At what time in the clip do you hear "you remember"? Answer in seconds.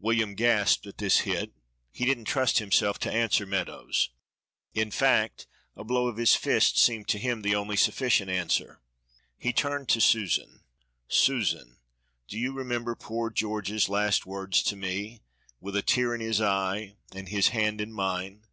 12.36-12.96